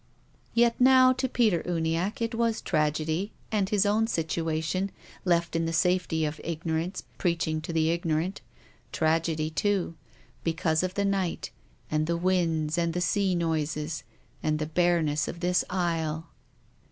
[0.55, 4.89] Yet now to Peter Uniacke it was tragedy, and his own situation,
[5.25, 8.41] left in the safety of ignorance preaching to the ignorant,
[8.91, 9.93] tragedy too,
[10.43, 11.51] because of the night,
[11.91, 14.03] and the winds and the sea noises,
[14.41, 16.27] and the bareness of this Isle.